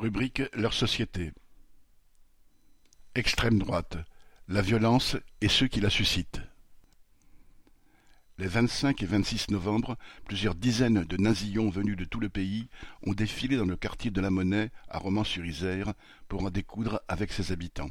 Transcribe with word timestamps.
Rubrique 0.00 0.44
Leur 0.54 0.74
société. 0.74 1.32
Extrême 3.16 3.58
droite. 3.58 3.96
La 4.46 4.62
violence 4.62 5.16
et 5.40 5.48
ceux 5.48 5.66
qui 5.66 5.80
la 5.80 5.90
suscitent. 5.90 6.40
Les 8.38 8.46
25 8.46 9.02
et 9.02 9.06
26 9.06 9.50
novembre, 9.50 9.98
plusieurs 10.24 10.54
dizaines 10.54 11.02
de 11.02 11.16
nazillons 11.16 11.68
venus 11.68 11.96
de 11.96 12.04
tout 12.04 12.20
le 12.20 12.28
pays 12.28 12.68
ont 13.02 13.12
défilé 13.12 13.56
dans 13.56 13.64
le 13.64 13.74
quartier 13.74 14.12
de 14.12 14.20
la 14.20 14.30
Monnaie, 14.30 14.70
à 14.88 14.98
Romans-sur-Isère, 14.98 15.92
pour 16.28 16.44
en 16.44 16.50
découdre 16.50 17.02
avec 17.08 17.32
ses 17.32 17.50
habitants. 17.50 17.90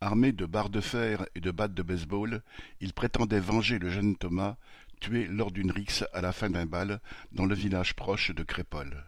Armés 0.00 0.30
de 0.30 0.46
barres 0.46 0.70
de 0.70 0.80
fer 0.80 1.26
et 1.34 1.40
de 1.40 1.50
battes 1.50 1.74
de 1.74 1.82
baseball, 1.82 2.44
ils 2.80 2.94
prétendaient 2.94 3.40
venger 3.40 3.80
le 3.80 3.90
jeune 3.90 4.16
Thomas, 4.16 4.58
tué 5.00 5.26
lors 5.26 5.50
d'une 5.50 5.72
rixe 5.72 6.04
à 6.12 6.20
la 6.20 6.32
fin 6.32 6.50
d'un 6.50 6.66
bal 6.66 7.00
dans 7.32 7.46
le 7.46 7.54
village 7.56 7.96
proche 7.96 8.30
de 8.30 8.44
Crépole. 8.44 9.02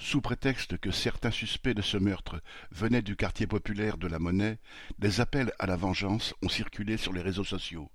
Sous 0.00 0.20
prétexte 0.20 0.78
que 0.78 0.92
certains 0.92 1.32
suspects 1.32 1.74
de 1.74 1.82
ce 1.82 1.96
meurtre 1.96 2.40
venaient 2.70 3.02
du 3.02 3.16
quartier 3.16 3.48
populaire 3.48 3.98
de 3.98 4.06
la 4.06 4.20
Monnaie, 4.20 4.60
des 5.00 5.20
appels 5.20 5.52
à 5.58 5.66
la 5.66 5.74
vengeance 5.74 6.34
ont 6.40 6.48
circulé 6.48 6.96
sur 6.96 7.12
les 7.12 7.20
réseaux 7.20 7.44
sociaux. 7.44 7.90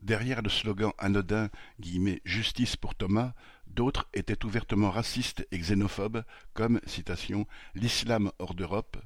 Derrière 0.00 0.40
le 0.40 0.48
slogan 0.48 0.90
anodin 0.96 1.50
«Justice 2.24 2.76
pour 2.76 2.94
Thomas», 2.94 3.34
d'autres 3.66 4.08
étaient 4.14 4.42
ouvertement 4.44 4.90
racistes 4.90 5.46
et 5.50 5.58
xénophobes, 5.58 6.24
comme 6.54 6.80
citation, 6.86 7.46
L'islam 7.74 8.32
hors 8.38 8.54
d'Europe, 8.54 8.96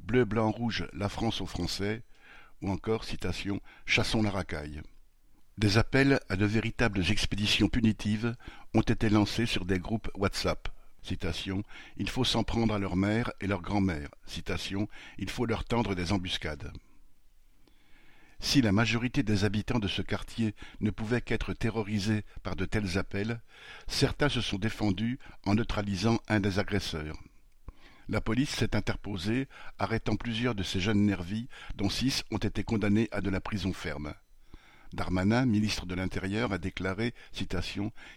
Bleu, 0.00 0.24
blanc, 0.24 0.50
rouge, 0.50 0.88
la 0.92 1.08
France 1.08 1.40
aux 1.40 1.46
Français, 1.46 2.02
ou 2.62 2.70
encore 2.70 3.04
Chassons 3.86 4.22
la 4.22 4.30
racaille. 4.30 4.82
Des 5.56 5.78
appels 5.78 6.20
à 6.28 6.36
de 6.36 6.46
véritables 6.46 7.04
expéditions 7.10 7.68
punitives 7.68 8.34
ont 8.74 8.80
été 8.80 9.08
lancés 9.08 9.46
sur 9.46 9.64
des 9.64 9.78
groupes 9.78 10.10
WhatsApp. 10.14 10.68
Il 11.96 12.08
faut 12.08 12.24
s'en 12.24 12.44
prendre 12.44 12.74
à 12.74 12.78
leur 12.78 12.96
mère 12.96 13.32
et 13.40 13.46
leur 13.46 13.62
grand-mère. 13.62 14.08
Il 15.18 15.30
faut 15.30 15.46
leur 15.46 15.64
tendre 15.64 15.94
des 15.94 16.12
embuscades. 16.12 16.72
Si 18.42 18.62
la 18.62 18.72
majorité 18.72 19.22
des 19.22 19.44
habitants 19.44 19.78
de 19.78 19.88
ce 19.88 20.00
quartier 20.00 20.54
ne 20.80 20.90
pouvaient 20.90 21.20
qu'être 21.20 21.52
terrorisés 21.52 22.24
par 22.42 22.56
de 22.56 22.64
tels 22.64 22.96
appels, 22.96 23.42
certains 23.86 24.30
se 24.30 24.40
sont 24.40 24.58
défendus 24.58 25.18
en 25.44 25.54
neutralisant 25.54 26.20
un 26.26 26.40
des 26.40 26.58
agresseurs. 26.58 27.18
La 28.08 28.22
police 28.22 28.50
s'est 28.50 28.74
interposée, 28.74 29.46
arrêtant 29.78 30.16
plusieurs 30.16 30.54
de 30.54 30.62
ces 30.62 30.80
jeunes 30.80 31.04
nervis, 31.04 31.48
dont 31.76 31.90
six 31.90 32.24
ont 32.30 32.38
été 32.38 32.64
condamnés 32.64 33.08
à 33.12 33.20
de 33.20 33.30
la 33.30 33.40
prison 33.40 33.72
ferme. 33.72 34.14
Darmanin, 34.92 35.46
ministre 35.46 35.86
de 35.86 35.94
l'Intérieur, 35.94 36.52
a 36.52 36.58
déclaré 36.58 37.14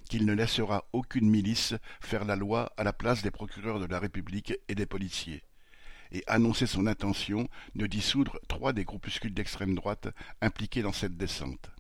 qu'il 0.10 0.26
ne 0.26 0.34
laissera 0.34 0.86
aucune 0.94 1.30
milice 1.30 1.76
faire 2.02 2.26
la 2.26 2.36
loi 2.36 2.74
à 2.78 2.84
la 2.84 2.94
place 2.94 3.22
des 3.22 3.32
procureurs 3.32 3.80
de 3.80 3.86
la 3.86 4.00
République 4.00 4.54
et 4.68 4.76
des 4.76 4.86
policiers 4.86 5.44
et 6.14 6.24
annoncé 6.28 6.68
son 6.68 6.88
intention 6.88 7.50
de 7.76 7.88
dissoudre 7.88 8.40
trois 8.48 8.72
des 8.72 8.86
groupuscules 8.86 9.34
d'extrême 9.34 9.76
droite 9.76 10.08
impliqués 10.42 10.84
dans 10.84 10.94
cette 10.94 11.18
descente. 11.18 11.72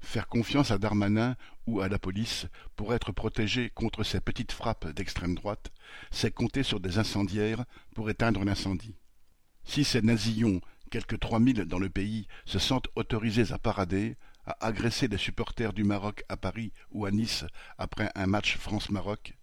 Faire 0.00 0.28
confiance 0.28 0.70
à 0.70 0.78
Darmanin 0.78 1.36
ou 1.66 1.80
à 1.80 1.88
la 1.88 1.98
police 1.98 2.46
pour 2.76 2.94
être 2.94 3.12
protégé 3.12 3.70
contre 3.70 4.04
ces 4.04 4.20
petites 4.20 4.52
frappes 4.52 4.88
d'extrême 4.88 5.34
droite, 5.34 5.72
c'est 6.10 6.34
compter 6.34 6.62
sur 6.62 6.80
des 6.80 6.98
incendiaires 6.98 7.64
pour 7.94 8.10
éteindre 8.10 8.44
l'incendie. 8.44 8.94
Si 9.64 9.84
ces 9.84 10.02
nazillons 10.02 10.60
quelques 10.88 11.20
trois 11.20 11.38
mille 11.38 11.64
dans 11.64 11.78
le 11.78 11.88
pays 11.88 12.26
se 12.44 12.58
sentent 12.58 12.88
autorisés 12.96 13.52
à 13.52 13.58
parader, 13.58 14.16
à 14.46 14.66
agresser 14.66 15.08
des 15.08 15.18
supporters 15.18 15.72
du 15.72 15.84
Maroc 15.84 16.24
à 16.28 16.36
Paris 16.36 16.72
ou 16.90 17.06
à 17.06 17.10
Nice 17.10 17.44
après 17.76 18.10
un 18.14 18.26
match 18.26 18.56
France-Maroc, 18.56 19.34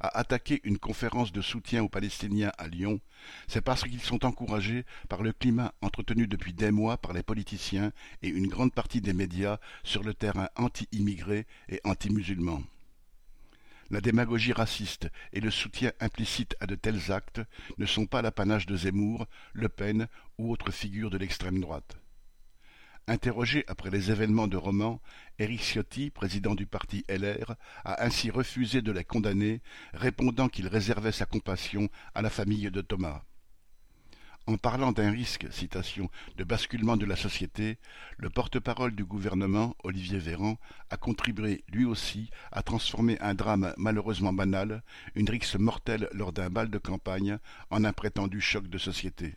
à 0.00 0.18
attaquer 0.18 0.60
une 0.64 0.78
conférence 0.78 1.32
de 1.32 1.40
soutien 1.40 1.82
aux 1.82 1.88
Palestiniens 1.88 2.52
à 2.58 2.68
Lyon, 2.68 3.00
c'est 3.46 3.60
parce 3.60 3.84
qu'ils 3.84 4.00
sont 4.00 4.24
encouragés 4.24 4.84
par 5.08 5.22
le 5.22 5.32
climat 5.32 5.72
entretenu 5.82 6.26
depuis 6.26 6.52
des 6.52 6.70
mois 6.70 6.96
par 6.96 7.12
les 7.12 7.22
politiciens 7.22 7.92
et 8.22 8.28
une 8.28 8.48
grande 8.48 8.72
partie 8.72 9.00
des 9.00 9.12
médias 9.12 9.58
sur 9.82 10.02
le 10.02 10.14
terrain 10.14 10.48
anti-immigré 10.56 11.46
et 11.68 11.80
anti-musulman. 11.84 12.62
La 13.90 14.00
démagogie 14.00 14.52
raciste 14.52 15.10
et 15.32 15.40
le 15.40 15.50
soutien 15.50 15.92
implicite 16.00 16.56
à 16.60 16.66
de 16.66 16.74
tels 16.74 17.12
actes 17.12 17.40
ne 17.78 17.86
sont 17.86 18.06
pas 18.06 18.22
l'apanage 18.22 18.66
de 18.66 18.76
Zemmour, 18.76 19.26
Le 19.52 19.68
Pen 19.68 20.08
ou 20.38 20.50
autres 20.50 20.70
figures 20.70 21.10
de 21.10 21.18
l'extrême 21.18 21.60
droite. 21.60 21.96
Interrogé 23.06 23.64
après 23.68 23.90
les 23.90 24.10
événements 24.10 24.48
de 24.48 24.56
Romans, 24.56 25.02
Éric 25.38 25.60
Ciotti, 25.60 26.10
président 26.10 26.54
du 26.54 26.64
parti 26.66 27.04
LR, 27.08 27.54
a 27.84 28.02
ainsi 28.02 28.30
refusé 28.30 28.80
de 28.80 28.92
les 28.92 29.04
condamner, 29.04 29.60
répondant 29.92 30.48
qu'il 30.48 30.68
réservait 30.68 31.12
sa 31.12 31.26
compassion 31.26 31.90
à 32.14 32.22
la 32.22 32.30
famille 32.30 32.70
de 32.70 32.80
Thomas. 32.80 33.22
En 34.46 34.58
parlant 34.58 34.92
d'un 34.92 35.10
risque 35.10 35.50
citation, 35.50 36.10
de 36.36 36.44
basculement 36.44 36.98
de 36.98 37.06
la 37.06 37.16
société, 37.16 37.78
le 38.18 38.28
porte-parole 38.28 38.94
du 38.94 39.02
gouvernement, 39.02 39.74
Olivier 39.84 40.18
Véran, 40.18 40.58
a 40.90 40.98
contribué 40.98 41.64
lui 41.68 41.86
aussi 41.86 42.28
à 42.52 42.62
transformer 42.62 43.18
un 43.20 43.32
drame 43.32 43.72
malheureusement 43.78 44.34
banal, 44.34 44.82
une 45.14 45.30
rixe 45.30 45.56
mortelle 45.56 46.10
lors 46.12 46.34
d'un 46.34 46.50
bal 46.50 46.68
de 46.68 46.76
campagne, 46.76 47.38
en 47.70 47.84
un 47.84 47.92
prétendu 47.94 48.42
choc 48.42 48.68
de 48.68 48.76
société. 48.76 49.36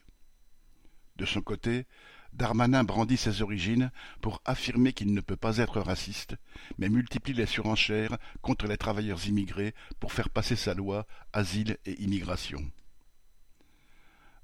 De 1.16 1.24
son 1.24 1.42
côté, 1.42 1.86
Darmanin 2.34 2.84
brandit 2.84 3.16
ses 3.16 3.42
origines 3.42 3.92
pour 4.20 4.42
affirmer 4.44 4.92
qu'il 4.92 5.14
ne 5.14 5.22
peut 5.22 5.38
pas 5.38 5.60
être 5.60 5.80
raciste, 5.80 6.36
mais 6.78 6.90
multiplie 6.90 7.34
les 7.34 7.46
surenchères 7.46 8.18
contre 8.42 8.68
les 8.68 8.78
travailleurs 8.78 9.26
immigrés 9.26 9.74
pour 10.02 10.12
faire 10.12 10.30
passer 10.30 10.58
sa 10.58 10.74
loi 10.74 11.08
Asile 11.32 11.78
et 11.86 12.02
Immigration. 12.04 12.62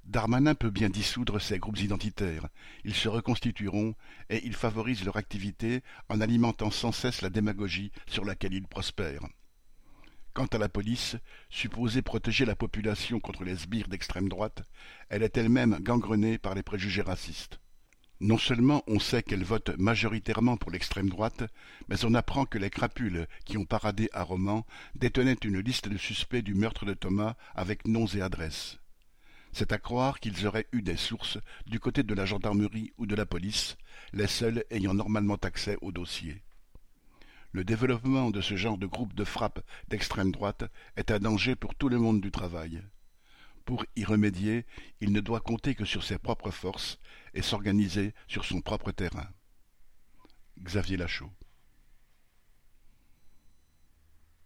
Darmanin 0.06 0.54
peut 0.54 0.70
bien 0.70 0.90
dissoudre 0.90 1.40
ces 1.40 1.60
groupes 1.60 1.80
identitaires, 1.80 2.48
ils 2.84 2.94
se 2.94 3.08
reconstitueront 3.08 3.96
et 4.30 4.46
il 4.46 4.54
favorise 4.54 5.06
leur 5.06 5.16
activité 5.16 5.82
en 6.10 6.20
alimentant 6.20 6.72
sans 6.72 6.92
cesse 6.92 7.22
la 7.22 7.30
démagogie 7.30 7.92
sur 8.06 8.26
laquelle 8.26 8.54
ils 8.54 8.68
prospèrent. 8.68 9.28
Quant 10.34 10.48
à 10.48 10.58
la 10.58 10.68
police, 10.68 11.16
supposée 11.50 12.02
protéger 12.02 12.44
la 12.44 12.56
population 12.56 13.20
contre 13.20 13.44
les 13.44 13.56
sbires 13.56 13.88
d'extrême 13.88 14.28
droite, 14.28 14.64
elle 15.10 15.24
est 15.24 15.38
elle-même 15.38 15.80
gangrenée 15.80 16.38
par 16.38 16.56
les 16.56 16.64
préjugés 16.64 17.04
racistes. 17.04 17.60
Non 18.20 18.38
seulement 18.38 18.84
on 18.88 19.00
sait 19.00 19.24
qu'elle 19.24 19.44
vote 19.44 19.78
majoritairement 19.78 20.58
pour 20.58 20.72
l'extrême 20.72 21.10
droite, 21.10 21.44
mais 21.88 22.04
on 22.04 22.14
apprend 22.14 22.46
que 22.46 22.58
les 22.58 22.70
crapules 22.70 23.28
qui 23.46 23.58
ont 23.58 23.66
paradé 23.66 24.10
à 24.12 24.24
Romans 24.24 24.66
détenaient 24.96 25.34
une 25.44 25.60
liste 25.60 25.88
de 25.88 25.98
suspects 25.98 26.42
du 26.42 26.56
meurtre 26.56 26.86
de 26.86 26.94
Thomas 26.94 27.36
avec 27.56 27.88
noms 27.88 28.08
et 28.08 28.22
adresses. 28.22 28.80
C'est 29.54 29.72
à 29.72 29.78
croire 29.78 30.20
qu'ils 30.20 30.48
auraient 30.48 30.68
eu 30.72 30.82
des 30.82 30.98
sources 30.98 31.38
du 31.68 31.80
côté 31.80 32.02
de 32.02 32.16
la 32.16 32.26
gendarmerie 32.26 32.92
ou 32.98 33.06
de 33.06 33.16
la 33.16 33.28
police, 33.28 33.78
les 34.12 34.26
seuls 34.26 34.66
ayant 34.72 34.96
normalement 34.96 35.36
accès 35.36 35.78
au 35.82 35.92
dossier. 35.92 36.42
Le 37.52 37.64
développement 37.64 38.32
de 38.32 38.42
ce 38.42 38.56
genre 38.56 38.80
de 38.80 38.88
groupe 38.88 39.14
de 39.14 39.24
frappe 39.24 39.64
d'extrême 39.90 40.32
droite 40.32 40.64
est 40.96 41.12
un 41.12 41.20
danger 41.20 41.56
pour 41.56 41.76
tout 41.76 41.88
le 41.88 42.00
monde 42.00 42.20
du 42.20 42.32
travail. 42.32 42.82
Pour 43.64 43.86
y 43.96 44.04
remédier, 44.04 44.66
il 45.02 45.12
ne 45.12 45.22
doit 45.22 45.40
compter 45.40 45.76
que 45.76 45.86
sur 45.86 46.04
ses 46.04 46.18
propres 46.18 46.52
forces 46.52 46.98
et 47.36 47.44
s'organiser 47.44 48.16
sur 48.28 48.46
son 48.46 48.60
propre 48.60 48.92
terrain. 48.92 49.30
Xavier 50.60 50.98
Lachaud 50.98 51.32